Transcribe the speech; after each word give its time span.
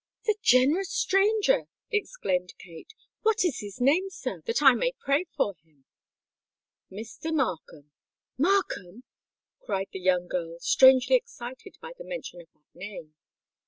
"The 0.25 0.35
generous 0.41 0.91
stranger!" 0.91 1.67
exclaimed 1.91 2.55
Kate. 2.57 2.91
"What 3.21 3.45
is 3.45 3.59
his 3.59 3.79
name, 3.79 4.09
sir—that 4.09 4.59
I 4.59 4.73
may 4.73 4.93
pray 4.93 5.25
for 5.37 5.53
him?" 5.63 5.85
"Mr. 6.91 7.31
Markham——" 7.31 7.91
"Markham!" 8.35 9.03
cried 9.59 9.89
the 9.93 9.99
young 9.99 10.25
girl, 10.27 10.57
strangely 10.59 11.15
excited 11.15 11.77
by 11.83 11.91
the 11.95 12.03
mention 12.03 12.41
of 12.41 12.47
that 12.55 12.65
name. 12.73 13.13